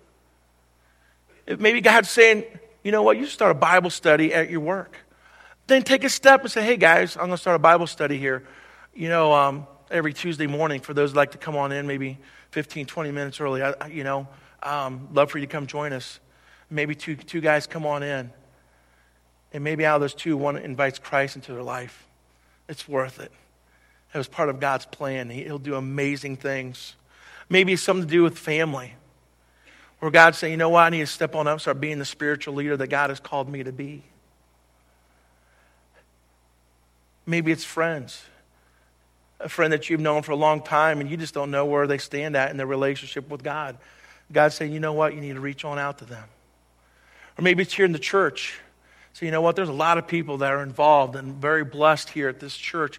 [1.59, 2.45] maybe God's saying,
[2.83, 4.97] you know what, you start a Bible study at your work.
[5.67, 8.19] Then take a step and say, hey guys, I'm going to start a Bible study
[8.19, 8.43] here.
[8.95, 12.19] You know, um, every Tuesday morning for those like to come on in, maybe
[12.51, 13.63] 15, 20 minutes early.
[13.63, 14.27] I, you know,
[14.63, 16.21] um, love for you to come join us.
[16.71, 18.31] Maybe two, two guys come on in.
[19.53, 22.07] And maybe out of those two, one invites Christ into their life.
[22.69, 23.31] It's worth it.
[24.15, 25.31] It was part of God's plan.
[25.31, 26.97] He'll do amazing things.
[27.49, 28.95] Maybe it's something to do with family.
[29.99, 32.05] Where God's saying, you know what, I need to step on up, start being the
[32.05, 34.03] spiritual leader that God has called me to be.
[37.25, 38.25] Maybe it's friends.
[39.39, 41.87] A friend that you've known for a long time and you just don't know where
[41.87, 43.77] they stand at in their relationship with God.
[44.33, 46.25] God's saying, you know what, you need to reach on out to them.
[47.39, 48.59] Or maybe it's here in the church.
[49.13, 49.57] So, you know what?
[49.57, 52.99] There's a lot of people that are involved and very blessed here at this church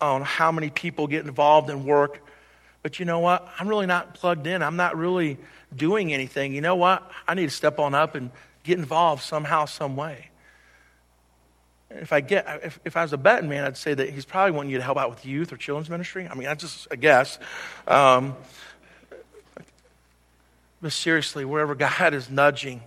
[0.00, 2.24] on how many people get involved in work.
[2.82, 3.48] But you know what?
[3.58, 4.62] I'm really not plugged in.
[4.62, 5.36] I'm not really
[5.74, 6.54] doing anything.
[6.54, 7.10] You know what?
[7.26, 8.30] I need to step on up and
[8.62, 10.28] get involved somehow, some way.
[11.90, 14.52] If I get, if, if I was a betting man, I'd say that he's probably
[14.52, 16.28] wanting you to help out with youth or children's ministry.
[16.28, 17.38] I mean, that's just a guess.
[17.86, 18.36] Um,
[20.80, 22.82] but seriously, wherever God is nudging,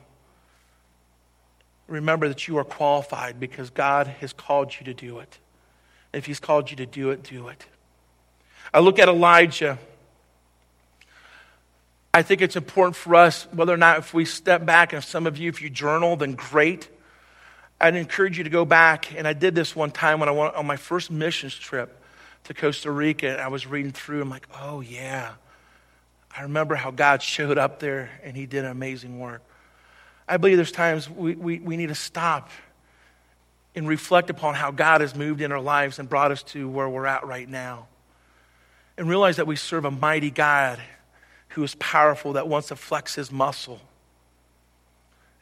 [1.88, 5.38] remember that you are qualified because God has called you to do it.
[6.14, 7.66] If He's called you to do it, do it.
[8.74, 9.78] I look at Elijah.
[12.14, 15.06] I think it's important for us, whether or not if we step back, and if
[15.08, 16.90] some of you, if you journal, then great.
[17.80, 20.56] I'd encourage you to go back, and I did this one time when I went
[20.56, 21.98] on my first missions trip
[22.46, 25.32] to Costa Rica, and I was reading through, I'm like, oh yeah.
[26.36, 29.42] I remember how God showed up there and he did an amazing work.
[30.28, 32.50] I believe there's times we, we, we need to stop
[33.76, 36.88] and reflect upon how God has moved in our lives and brought us to where
[36.88, 37.88] we're at right now.
[38.98, 40.80] And realize that we serve a mighty God
[41.50, 43.82] who is powerful, that wants to flex his muscle,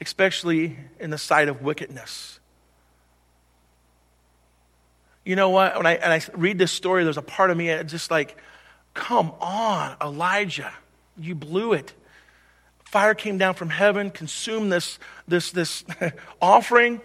[0.02, 2.40] especially in the sight of wickedness.
[5.26, 5.78] You know what?
[5.78, 8.38] When I, and I read this story, there's a part of me just like,
[9.00, 10.74] come on, Elijah,
[11.18, 11.94] you blew it.
[12.84, 15.84] Fire came down from heaven, consumed this, this, this
[16.42, 17.02] offering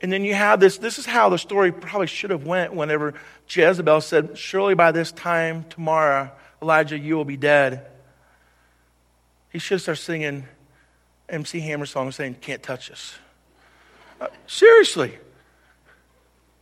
[0.00, 3.14] and then you have this, this is how the story probably should have went whenever
[3.48, 6.30] Jezebel said, surely by this time tomorrow,
[6.62, 7.86] Elijah, you will be dead.
[9.50, 10.46] He should start singing
[11.28, 13.16] MC Hammer songs saying, can't touch us.
[14.20, 15.18] Uh, seriously.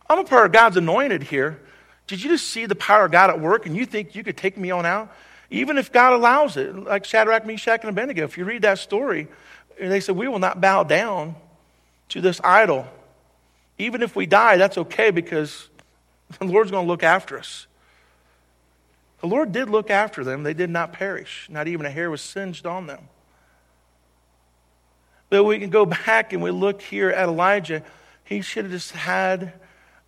[0.09, 1.61] I'm a part of God's anointed here.
[2.07, 4.37] Did you just see the power of God at work and you think you could
[4.37, 5.13] take me on out?
[5.49, 9.27] Even if God allows it, like Shadrach, Meshach, and Abednego, if you read that story,
[9.79, 11.35] they said, We will not bow down
[12.09, 12.87] to this idol.
[13.77, 15.69] Even if we die, that's okay because
[16.39, 17.67] the Lord's going to look after us.
[19.21, 20.43] The Lord did look after them.
[20.43, 21.47] They did not perish.
[21.49, 23.07] Not even a hair was singed on them.
[25.29, 27.83] But we can go back and we look here at Elijah.
[28.23, 29.53] He should have just had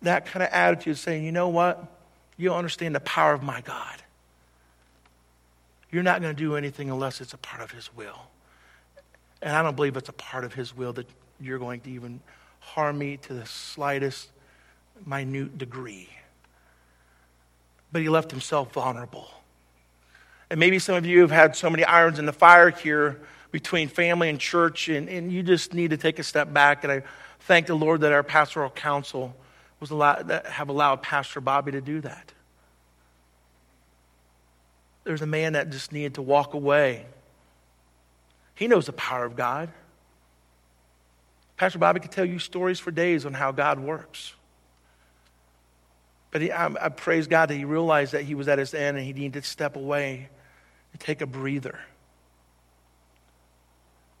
[0.02, 1.84] that kind of attitude saying, you know what?
[2.36, 4.02] You don't understand the power of my God.
[5.90, 8.18] You're not going to do anything unless it's a part of his will.
[9.42, 11.06] And I don't believe it's a part of his will that
[11.40, 12.20] you're going to even
[12.60, 14.28] harm me to the slightest
[15.06, 16.08] minute degree.
[17.92, 19.28] But he left himself vulnerable.
[20.50, 23.88] And maybe some of you have had so many irons in the fire here between
[23.88, 26.84] family and church, and, and you just need to take a step back.
[26.84, 27.02] And I
[27.40, 29.34] thank the Lord that our pastoral council
[29.80, 32.32] was allowed, that have allowed Pastor Bobby to do that.
[35.04, 37.06] There's a man that just needed to walk away.
[38.54, 39.70] He knows the power of God.
[41.56, 44.34] Pastor Bobby could tell you stories for days on how God works.
[46.30, 48.98] But he, I, I praise God that he realized that he was at his end
[48.98, 50.28] and he needed to step away
[50.92, 51.78] and take a breather.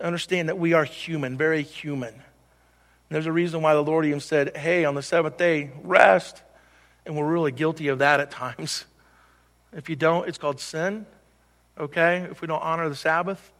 [0.00, 2.14] Understand that we are human, very human.
[3.10, 6.42] And there's a reason why the Lord even said, hey, on the seventh day, rest.
[7.04, 8.84] And we're really guilty of that at times.
[9.72, 11.06] If you don't, it's called sin,
[11.78, 12.26] okay?
[12.28, 13.52] If we don't honor the Sabbath.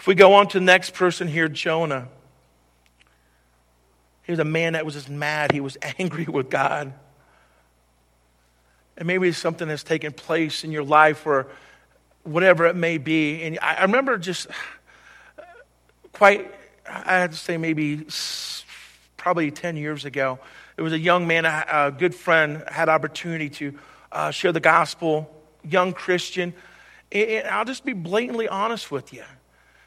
[0.00, 2.08] If we go on to the next person here, Jonah.
[4.22, 5.52] He was a man that was just mad.
[5.52, 6.94] He was angry with God.
[8.96, 11.48] And maybe something has taken place in your life or
[12.22, 13.42] whatever it may be.
[13.42, 14.46] And I remember just
[16.12, 16.50] quite,
[16.88, 18.06] I have to say, maybe
[19.16, 20.38] probably 10 years ago,
[20.76, 23.78] it was a young man, a good friend, had opportunity to
[24.12, 25.30] uh, share the gospel,
[25.62, 26.52] young Christian.
[27.12, 29.22] And I'll just be blatantly honest with you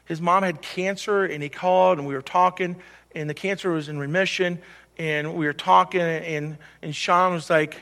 [0.08, 2.76] his mom had cancer and he called and we were talking
[3.14, 4.58] and the cancer was in remission
[4.96, 7.76] and we were talking and, and Sean was like,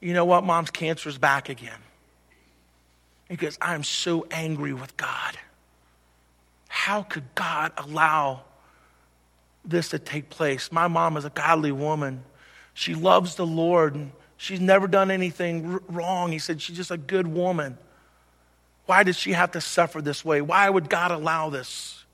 [0.00, 1.78] you know what, mom's cancer is back again.
[3.28, 5.38] He goes, I'm so angry with God.
[6.66, 8.42] how could God allow
[9.64, 10.72] this to take place?
[10.72, 12.24] My mom is a godly woman.
[12.74, 13.94] She loves the Lord.
[13.94, 16.32] And she's never done anything wrong.
[16.32, 17.78] He said she's just a good woman.
[18.86, 20.40] Why does she have to suffer this way?
[20.40, 22.04] Why would God allow this?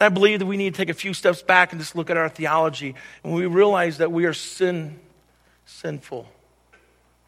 [0.00, 2.16] I believe that we need to take a few steps back and just look at
[2.16, 2.94] our theology.
[3.24, 5.00] And we realize that we are sin,
[5.66, 6.28] sinful.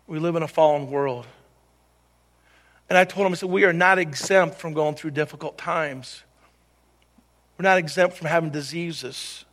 [0.07, 1.27] We live in a fallen world.
[2.89, 6.23] And I told him, I said, we are not exempt from going through difficult times.
[7.61, 9.45] We're not exempt from having diseases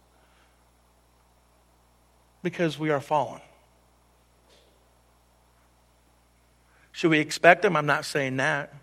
[2.41, 3.41] because we are fallen.
[6.93, 7.75] Should we expect them?
[7.75, 8.73] I'm not saying that.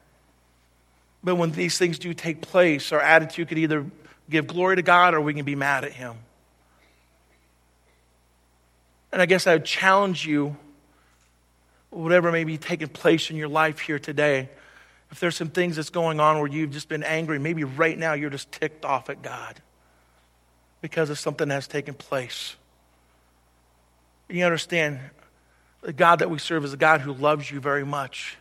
[1.23, 3.87] But when these things do take place, our attitude could either
[4.29, 6.17] give glory to God or we can be mad at Him.
[9.11, 10.55] And I guess I would challenge you,
[11.89, 14.51] whatever may be taking place in your life here today,
[15.15, 18.15] if there's some things that's going on where you've just been angry, maybe right now
[18.15, 19.61] you're just ticked off at God
[20.81, 22.57] because of something that has taken place.
[24.29, 24.99] You understand,
[25.83, 28.39] the God that we serve is a God who loves you very much.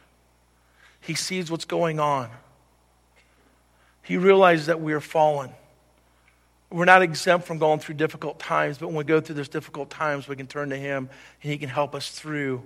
[1.00, 2.32] He sees what's going on.
[4.02, 5.52] He realizes that we are fallen.
[6.72, 9.92] We're not exempt from going through difficult times, but when we go through those difficult
[9.92, 11.08] times, we can turn to Him
[11.44, 12.64] and He can help us through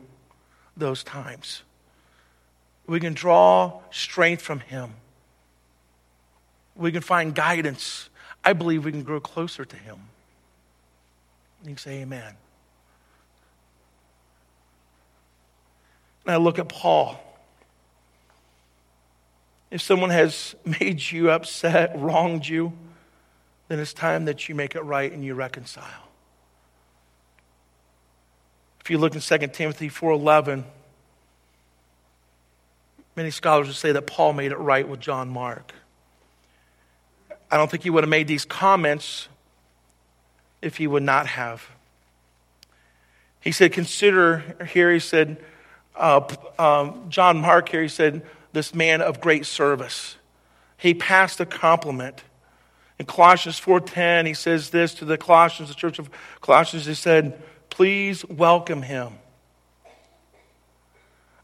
[0.77, 1.63] those times.
[2.87, 4.93] We can draw strength from Him.
[6.75, 8.09] We can find guidance.
[8.43, 9.97] I believe we can grow closer to Him.
[11.63, 12.33] You can say, Amen.
[16.25, 17.19] And I look at Paul.
[19.71, 22.73] If someone has made you upset, wronged you,
[23.67, 26.07] then it's time that you make it right and you reconcile.
[28.79, 30.63] If you look in 2 Timothy 4:11,
[33.17, 35.73] many scholars would say that Paul made it right with John Mark.
[37.49, 39.27] I don't think he would have made these comments
[40.61, 41.67] if he would not have.
[43.41, 45.37] He said, Consider, here he said,
[45.95, 46.21] uh,
[46.59, 48.21] um, John Mark here, he said,
[48.53, 50.17] this man of great service.
[50.77, 52.23] He passed a compliment.
[52.99, 56.09] In Colossians 4.10, he says this to the Colossians, the church of
[56.41, 59.13] Colossians, he said, please welcome him.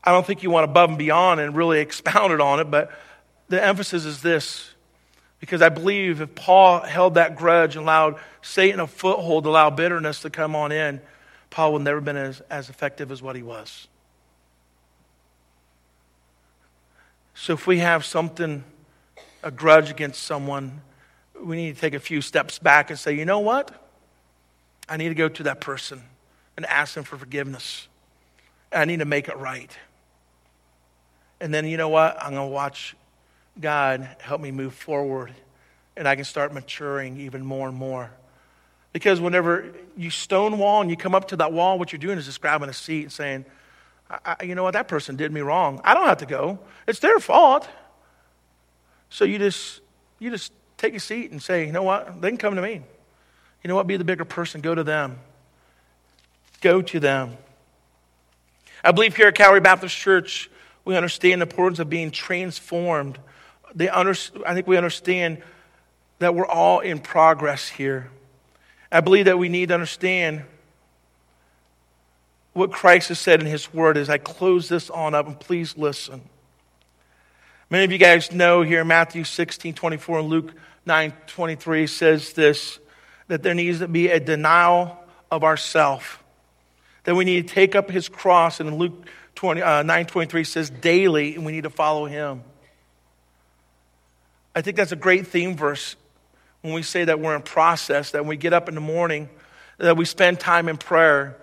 [0.03, 2.91] I don't think you went above and beyond and really expounded on it, but
[3.47, 4.69] the emphasis is this.
[5.39, 10.21] Because I believe if Paul held that grudge and allowed Satan a foothold, allow bitterness
[10.21, 11.01] to come on in,
[11.49, 13.87] Paul would never have been as, as effective as what he was.
[17.35, 18.63] So if we have something,
[19.43, 20.81] a grudge against someone,
[21.41, 23.71] we need to take a few steps back and say, you know what?
[24.87, 26.01] I need to go to that person
[26.55, 27.87] and ask them for forgiveness.
[28.71, 29.71] I need to make it right.
[31.43, 32.15] And then, you know what?
[32.23, 32.95] I'm going to watch
[33.59, 35.33] God help me move forward
[35.97, 38.11] and I can start maturing even more and more.
[38.93, 42.27] Because whenever you stonewall and you come up to that wall, what you're doing is
[42.27, 43.43] just grabbing a seat and saying,
[44.41, 45.81] you know what, that person did me wrong.
[45.83, 46.59] I don't have to go.
[46.87, 47.67] It's their fault.
[49.09, 49.81] So you just,
[50.19, 52.81] you just take a seat and say, you know what, they can come to me.
[53.63, 55.19] You know what, be the bigger person, go to them.
[56.61, 57.35] Go to them.
[58.81, 60.49] I believe here at Calvary Baptist Church,
[60.85, 63.17] we understand the importance of being transformed.
[63.73, 64.15] They under,
[64.45, 65.41] I think we understand
[66.19, 68.09] that we're all in progress here.
[68.91, 70.43] I believe that we need to understand
[72.53, 75.75] what Christ has said in his word as I close this on up, and please
[75.75, 76.21] listen.
[77.69, 80.53] Many of you guys know here Matthew 16, 24 and Luke
[80.85, 82.77] 9, 23 says this,
[83.27, 84.97] that there needs to be a denial
[85.31, 86.23] of ourself.
[87.05, 89.07] That we need to take up his cross, and Luke
[89.43, 92.43] 20, uh, 9, 23 says daily, and we need to follow him.
[94.55, 95.97] I think that's a great theme verse
[96.61, 99.29] when we say that we're in process, that when we get up in the morning,
[99.79, 101.35] that we spend time in prayer,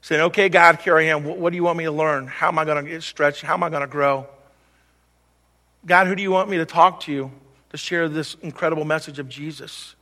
[0.00, 1.24] saying, okay, God, here I am.
[1.24, 2.28] What, what do you want me to learn?
[2.28, 3.42] How am I going to get stretched?
[3.42, 4.26] How am I going to grow?
[5.84, 7.30] God, who do you want me to talk to you
[7.68, 9.96] to share this incredible message of Jesus?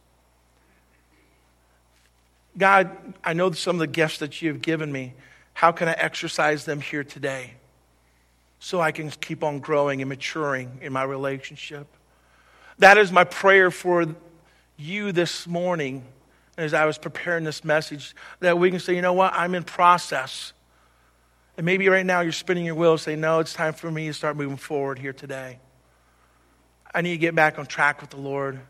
[2.57, 5.14] God, I know some of the gifts that you have given me.
[5.57, 7.54] How can I exercise them here today
[8.59, 11.86] so I can keep on growing and maturing in my relationship?
[12.78, 14.04] That is my prayer for
[14.76, 16.04] you this morning
[16.59, 19.62] as I was preparing this message that we can say, you know what, I'm in
[19.62, 20.52] process.
[21.57, 24.12] And maybe right now you're spinning your wheels saying, no, it's time for me to
[24.12, 25.59] start moving forward here today.
[26.94, 28.61] I need to get back on track with the Lord.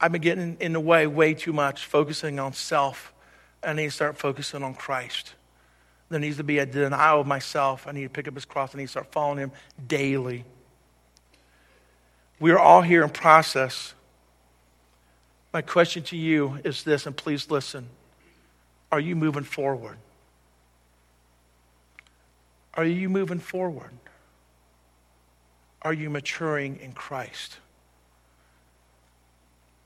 [0.00, 3.12] I've been getting in the way way too much, focusing on self.
[3.64, 5.34] I need to start focusing on Christ.
[6.10, 7.86] There needs to be a denial of myself.
[7.86, 8.74] I need to pick up his cross.
[8.74, 9.52] I need to start following him
[9.86, 10.44] daily.
[12.40, 13.94] We are all here in process.
[15.52, 17.88] My question to you is this, and please listen.
[18.90, 19.98] Are you moving forward?
[22.74, 23.92] Are you moving forward?
[25.82, 27.58] Are you maturing in Christ?